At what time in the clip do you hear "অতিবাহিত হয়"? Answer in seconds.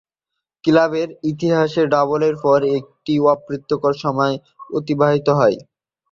4.69-5.57